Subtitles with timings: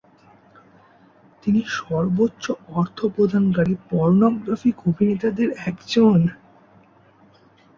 [1.43, 2.45] তিনি সর্বোচ্চ
[2.71, 6.19] অর্থ প্রদানকারী পর্নোগ্রাফিক অভিনেতাদের একজন।